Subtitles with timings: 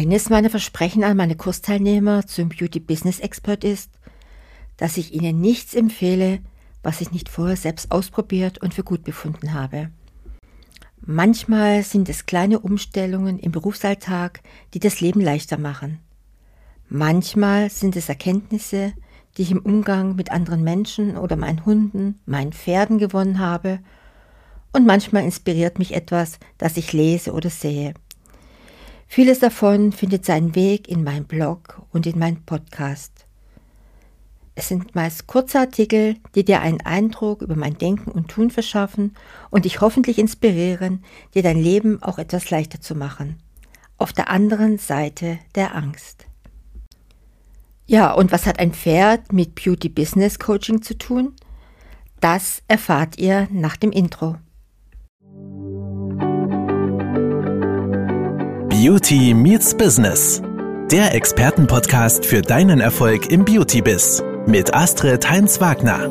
[0.00, 3.90] Eines meiner Versprechen an meine Kursteilnehmer zum Beauty Business Expert ist,
[4.78, 6.38] dass ich ihnen nichts empfehle,
[6.82, 9.90] was ich nicht vorher selbst ausprobiert und für gut befunden habe.
[11.02, 14.40] Manchmal sind es kleine Umstellungen im Berufsalltag,
[14.72, 15.98] die das Leben leichter machen.
[16.88, 18.94] Manchmal sind es Erkenntnisse,
[19.36, 23.80] die ich im Umgang mit anderen Menschen oder meinen Hunden, meinen Pferden gewonnen habe,
[24.72, 27.92] und manchmal inspiriert mich etwas, das ich lese oder sehe.
[29.12, 33.26] Vieles davon findet seinen Weg in meinen Blog und in meinen Podcast.
[34.54, 39.16] Es sind meist kurze Artikel, die dir einen Eindruck über mein Denken und Tun verschaffen
[39.50, 41.04] und dich hoffentlich inspirieren,
[41.34, 43.42] dir dein Leben auch etwas leichter zu machen.
[43.98, 46.26] Auf der anderen Seite der Angst.
[47.86, 51.34] Ja, und was hat ein Pferd mit Beauty Business Coaching zu tun?
[52.20, 54.36] Das erfahrt ihr nach dem Intro.
[58.82, 60.40] Beauty Meets Business.
[60.90, 66.08] Der Expertenpodcast für deinen Erfolg im Beauty-Biz mit Astrid Heinz-Wagner.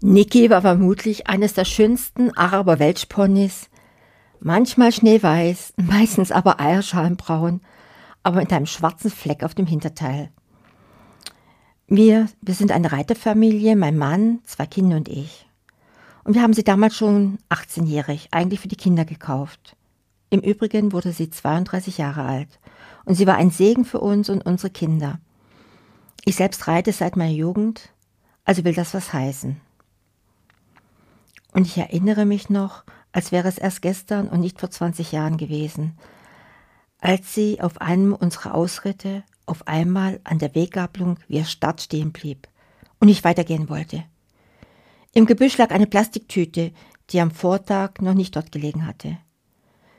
[0.00, 3.68] Niki war vermutlich eines der schönsten Araber-Welschponys.
[4.38, 7.62] Manchmal schneeweiß, meistens aber eierschalenbraun,
[8.22, 10.30] aber mit einem schwarzen Fleck auf dem Hinterteil.
[11.88, 15.49] Wir, wir sind eine Reiterfamilie, mein Mann, zwei Kinder und ich.
[16.24, 19.76] Und wir haben sie damals schon 18-jährig, eigentlich für die Kinder gekauft.
[20.30, 22.60] Im Übrigen wurde sie 32 Jahre alt.
[23.04, 25.18] Und sie war ein Segen für uns und unsere Kinder.
[26.24, 27.90] Ich selbst reite seit meiner Jugend,
[28.44, 29.60] also will das was heißen.
[31.52, 35.36] Und ich erinnere mich noch, als wäre es erst gestern und nicht vor 20 Jahren
[35.36, 35.98] gewesen,
[37.00, 42.46] als sie auf einem unserer Ausritte auf einmal an der Weggabelung wie Stadt stehen blieb
[43.00, 44.04] und nicht weitergehen wollte.
[45.12, 46.72] Im Gebüsch lag eine Plastiktüte,
[47.10, 49.18] die am Vortag noch nicht dort gelegen hatte.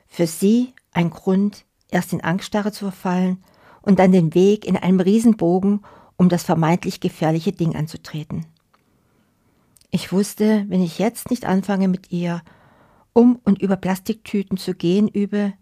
[0.06, 3.44] Für sie ein Grund, erst in Angststarre zu verfallen
[3.82, 5.84] und dann den Weg in einem Riesenbogen,
[6.16, 8.46] um das vermeintlich gefährliche Ding anzutreten.
[9.90, 12.42] Ich wusste, wenn ich jetzt nicht anfange mit ihr,
[13.12, 15.52] um und über Plastiktüten zu gehen übe,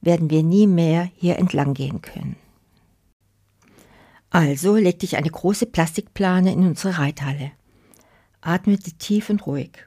[0.00, 2.36] werden wir nie mehr hier entlang gehen können.
[4.30, 7.52] Also legte ich eine große Plastikplane in unsere Reithalle
[8.40, 9.86] atmete tief und ruhig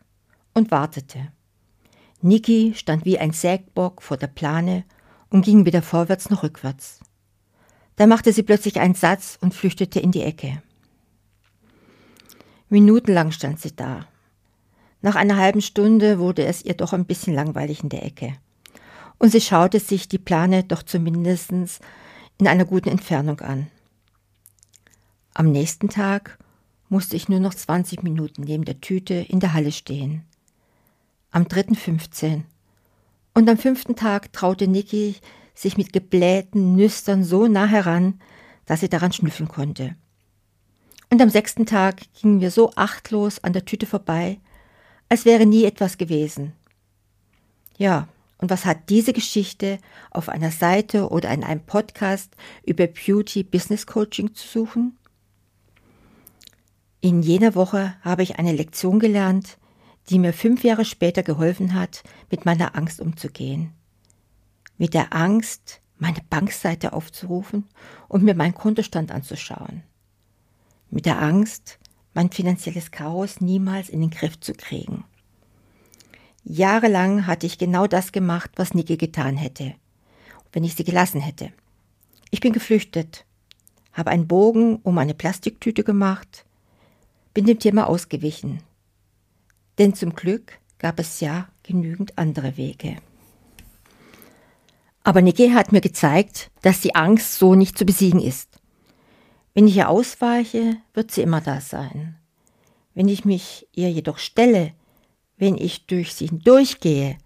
[0.54, 1.32] und wartete.
[2.22, 4.84] Niki stand wie ein Sägbock vor der Plane
[5.30, 7.00] und ging weder vorwärts noch rückwärts.
[7.96, 10.62] Da machte sie plötzlich einen Satz und flüchtete in die Ecke.
[12.70, 14.08] Minutenlang stand sie da.
[15.02, 18.36] Nach einer halben Stunde wurde es ihr doch ein bisschen langweilig in der Ecke.
[19.18, 23.68] Und sie schaute sich die Plane doch zumindest in einer guten Entfernung an.
[25.34, 26.38] Am nächsten Tag
[26.90, 30.24] musste ich nur noch 20 Minuten neben der Tüte in der Halle stehen.
[31.32, 32.46] Am dritten 15.
[33.34, 35.16] Und am fünften Tag traute Niki
[35.54, 38.20] sich mit geblähten Nüstern so nah heran,
[38.66, 39.96] dass sie daran schnüffeln konnte.
[41.12, 44.40] Und am sechsten Tag gingen wir so achtlos an der Tüte vorbei,
[45.10, 46.54] als wäre nie etwas gewesen.
[47.78, 48.08] Ja,
[48.38, 49.80] und was hat diese Geschichte
[50.12, 54.99] auf einer Seite oder in einem Podcast über Beauty Business Coaching zu suchen?
[57.02, 59.58] In jener Woche habe ich eine Lektion gelernt,
[60.10, 63.72] die mir fünf Jahre später geholfen hat, mit meiner Angst umzugehen.
[64.78, 67.66] Mit der Angst, meine Bankseite aufzurufen
[68.10, 69.84] und mir meinen Kontostand anzuschauen.
[70.90, 71.80] Mit der Angst,
[72.14, 75.06] mein finanzielles Chaos niemals in den Griff zu kriegen.
[76.44, 79.76] Jahrelang hatte ich genau das gemacht, was Niki getan hätte,
[80.52, 81.52] wenn ich sie gelassen hätte.
[82.32, 83.26] Ich bin geflüchtet,
[83.94, 86.46] habe einen Bogen um eine Plastiktüte gemacht,
[87.34, 88.62] bin dem Thema ausgewichen.
[89.78, 92.98] Denn zum Glück gab es ja genügend andere Wege.
[95.04, 98.60] Aber Niki hat mir gezeigt, dass die Angst so nicht zu besiegen ist.
[99.54, 102.18] Wenn ich ihr ausweiche, wird sie immer da sein.
[102.94, 104.74] Wenn ich mich ihr jedoch stelle,
[105.38, 107.18] wenn ich durch sie hindurchgehe,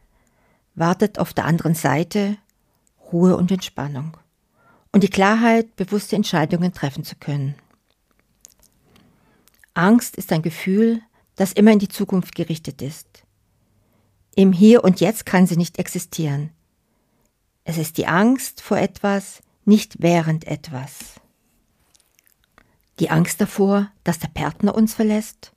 [0.76, 2.38] wartet auf der anderen Seite
[3.12, 4.18] Ruhe und Entspannung
[4.92, 7.56] und die Klarheit, bewusste Entscheidungen treffen zu können.
[9.74, 11.02] Angst ist ein Gefühl,
[11.36, 13.24] das immer in die Zukunft gerichtet ist.
[14.36, 16.52] Im Hier und Jetzt kann sie nicht existieren.
[17.64, 21.20] Es ist die Angst vor etwas, nicht während etwas.
[23.00, 25.54] Die Angst davor, dass der Partner uns verlässt.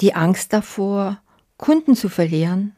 [0.00, 1.20] Die Angst davor,
[1.58, 2.74] Kunden zu verlieren.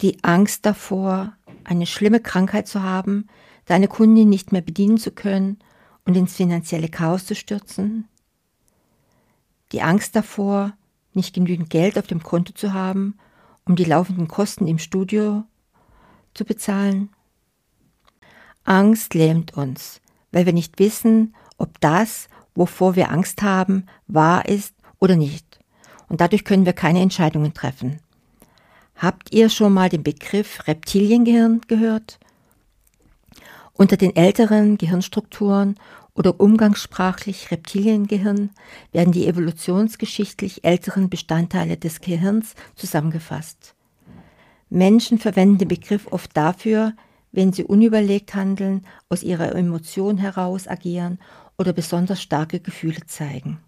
[0.00, 1.32] Die Angst davor,
[1.64, 3.26] eine schlimme Krankheit zu haben,
[3.64, 5.58] deine Kundin nicht mehr bedienen zu können
[6.04, 8.08] und ins finanzielle Chaos zu stürzen
[9.72, 10.72] die Angst davor,
[11.12, 13.18] nicht genügend Geld auf dem Konto zu haben,
[13.64, 15.44] um die laufenden Kosten im Studio
[16.34, 17.10] zu bezahlen?
[18.64, 20.00] Angst lähmt uns,
[20.32, 25.60] weil wir nicht wissen, ob das, wovor wir Angst haben, wahr ist oder nicht.
[26.08, 28.00] Und dadurch können wir keine Entscheidungen treffen.
[28.96, 32.18] Habt ihr schon mal den Begriff Reptiliengehirn gehört?
[33.72, 35.76] Unter den älteren Gehirnstrukturen
[36.14, 38.50] oder umgangssprachlich Reptiliengehirn
[38.92, 43.74] werden die evolutionsgeschichtlich älteren Bestandteile des Gehirns zusammengefasst.
[44.68, 46.94] Menschen verwenden den Begriff oft dafür,
[47.32, 51.18] wenn sie unüberlegt handeln, aus ihrer Emotion heraus agieren
[51.58, 53.58] oder besonders starke Gefühle zeigen.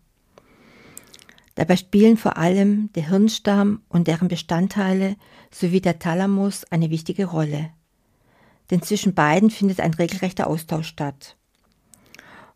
[1.54, 5.16] Dabei spielen vor allem der Hirnstamm und deren Bestandteile
[5.50, 7.70] sowie der Thalamus eine wichtige Rolle.
[8.70, 11.36] Denn zwischen beiden findet ein regelrechter Austausch statt.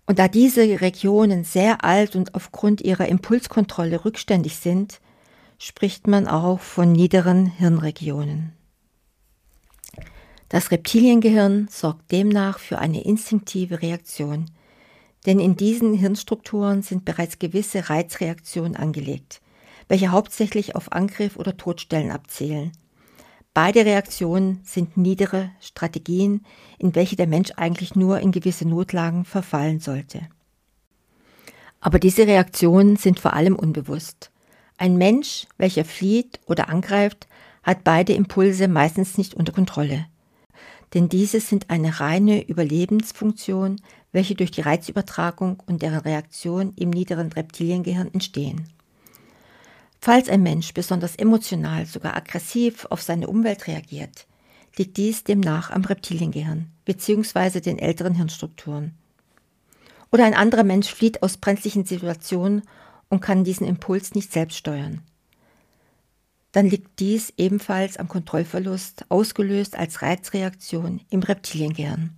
[0.06, 5.00] Und da diese Regionen sehr alt und aufgrund ihrer Impulskontrolle rückständig sind,
[5.58, 8.53] spricht man auch von niederen Hirnregionen.
[10.49, 14.47] Das Reptiliengehirn sorgt demnach für eine instinktive Reaktion,
[15.26, 19.41] denn in diesen Hirnstrukturen sind bereits gewisse Reizreaktionen angelegt,
[19.88, 22.70] welche hauptsächlich auf Angriff oder Todstellen abzielen.
[23.56, 26.44] Beide Reaktionen sind niedere Strategien,
[26.79, 30.29] in welche der Mensch eigentlich nur in gewisse Notlagen verfallen sollte.
[31.81, 34.31] Aber diese Reaktionen sind vor allem unbewusst.
[34.76, 37.29] Ein Mensch, welcher flieht oder angreift,
[37.62, 40.05] hat beide Impulse meistens nicht unter Kontrolle
[40.94, 43.81] denn diese sind eine reine Überlebensfunktion,
[44.12, 48.69] welche durch die Reizübertragung und deren Reaktion im niederen Reptiliengehirn entstehen.
[50.00, 54.26] Falls ein Mensch besonders emotional, sogar aggressiv auf seine Umwelt reagiert,
[54.76, 57.60] liegt dies demnach am Reptiliengehirn bzw.
[57.60, 58.94] den älteren Hirnstrukturen.
[60.12, 62.62] Oder ein anderer Mensch flieht aus brenzlichen Situationen
[63.08, 65.02] und kann diesen Impuls nicht selbst steuern
[66.56, 72.16] dann liegt dies ebenfalls am Kontrollverlust, ausgelöst als Reizreaktion im Reptiliengehirn.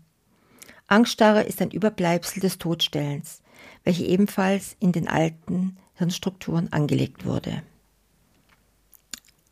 [0.87, 3.43] Angststarre ist ein Überbleibsel des Todstellens,
[3.85, 7.63] welche ebenfalls in den alten Hirnstrukturen angelegt wurde.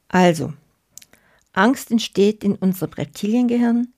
[0.09, 0.53] Also,
[1.53, 3.89] Angst entsteht in unserem Reptiliengehirn.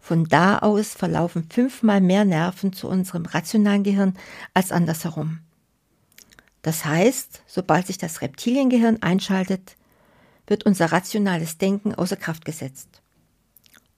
[0.00, 4.14] Von da aus verlaufen fünfmal mehr Nerven zu unserem rationalen Gehirn
[4.52, 5.40] als andersherum.
[6.62, 9.76] Das heißt, sobald sich das Reptiliengehirn einschaltet,
[10.46, 13.02] wird unser rationales Denken außer Kraft gesetzt.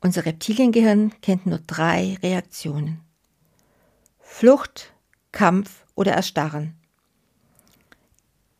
[0.01, 3.01] Unser Reptiliengehirn kennt nur drei Reaktionen.
[4.21, 4.94] Flucht,
[5.35, 6.75] Kampf oder Erstarren.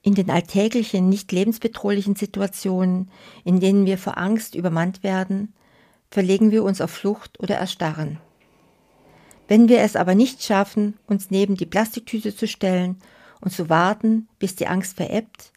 [0.03, 3.11] In den alltäglichen, nicht lebensbedrohlichen Situationen,
[3.45, 5.55] in denen wir vor Angst übermannt werden,
[6.11, 8.19] verlegen wir uns auf Flucht oder Erstarren.
[9.47, 12.97] Wenn wir es aber nicht schaffen, uns neben die Plastiktüte zu stellen
[13.41, 15.53] und zu warten, bis die Angst verebbt,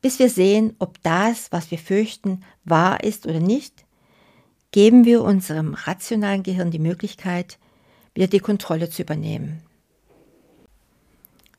[0.00, 3.84] bis wir sehen, ob das, was wir fürchten, wahr ist oder nicht,
[4.70, 7.58] geben wir unserem rationalen Gehirn die Möglichkeit,
[8.14, 9.62] wieder die Kontrolle zu übernehmen.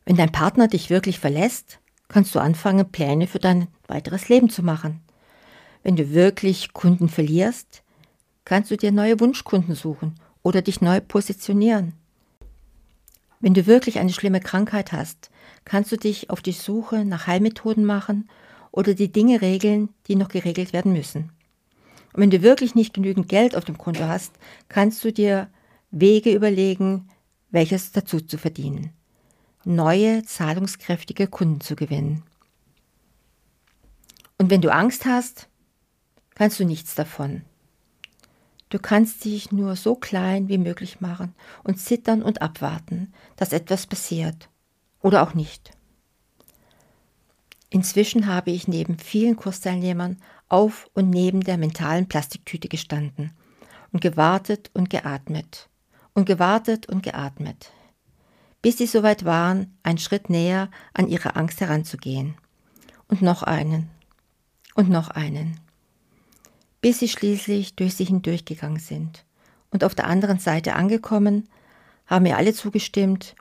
[0.05, 4.63] Wenn dein Partner dich wirklich verlässt, kannst du anfangen, Pläne für dein weiteres Leben zu
[4.63, 5.01] machen.
[5.81, 7.83] Wenn du wirklich Kunden verlierst,
[8.45, 11.94] kannst du dir neue Wunschkunden suchen oder dich neu positionieren.
[13.39, 15.29] Wenn du wirklich eine schlimme Krankheit hast,
[15.65, 18.29] kannst du dich auf die Suche nach Heilmethoden machen
[18.71, 21.31] oder die Dinge regeln, die noch geregelt werden müssen.
[22.13, 24.33] Und wenn du wirklich nicht genügend Geld auf dem Konto hast,
[24.69, 25.50] kannst du dir
[25.91, 27.10] Wege überlegen,
[27.51, 28.91] welches dazu zu verdienen.
[29.65, 32.24] Neue, zahlungskräftige Kunden zu gewinnen.
[34.38, 35.48] Und wenn du Angst hast,
[36.36, 37.43] kannst du nichts davon.
[38.70, 43.86] Du kannst dich nur so klein wie möglich machen und zittern und abwarten, dass etwas
[43.86, 44.50] passiert
[45.01, 45.72] oder auch nicht.
[47.70, 50.17] Inzwischen habe ich neben vielen Kursteilnehmern
[50.50, 53.32] auf und neben der mentalen Plastiktüte gestanden
[53.91, 55.70] und gewartet und geatmet
[56.13, 57.72] und gewartet und geatmet,
[58.63, 62.36] bis sie soweit waren, einen Schritt näher an ihre Angst heranzugehen.
[63.08, 63.91] Und noch einen
[64.74, 65.60] und noch einen,
[66.82, 69.25] bis sie schließlich durch sie hindurchgegangen sind.
[69.70, 71.48] Und auf der anderen Seite angekommen,
[72.08, 73.36] haben mir alle zugestimmt,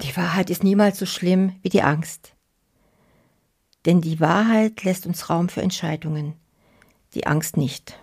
[0.00, 2.34] die Wahrheit ist niemals so schlimm wie die Angst.
[3.84, 6.34] Denn die Wahrheit lässt uns Raum für Entscheidungen,
[7.14, 7.98] die Angst nicht.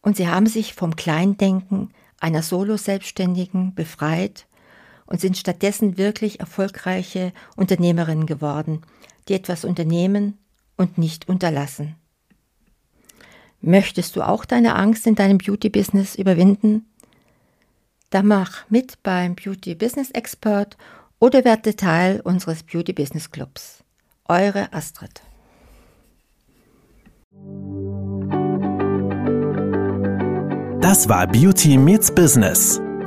[0.00, 4.46] Und sie haben sich vom Kleindenken einer Solo-Selbstständigen befreit
[5.12, 8.80] und sind stattdessen wirklich erfolgreiche Unternehmerinnen geworden,
[9.28, 10.38] die etwas unternehmen
[10.78, 11.96] und nicht unterlassen.
[13.60, 16.86] Möchtest du auch deine Angst in deinem Beauty-Business überwinden?
[18.08, 20.78] Dann mach mit beim Beauty Business Expert
[21.18, 23.84] oder werde Teil unseres Beauty Business Clubs.
[24.24, 25.20] Eure Astrid.
[30.80, 32.80] Das war Beauty Meets Business,